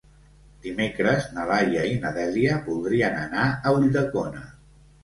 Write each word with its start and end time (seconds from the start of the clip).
Dimecres 0.63 1.27
na 1.35 1.45
Laia 1.51 1.85
i 1.91 2.01
na 2.07 2.15
Dèlia 2.17 2.59
voldrien 2.71 3.23
anar 3.29 3.49
a 3.53 3.79
Ulldecona. 3.79 4.45